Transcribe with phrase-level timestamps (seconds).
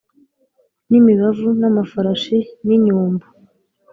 [0.89, 3.25] n’imibavu n’amafarashi n’inyumbu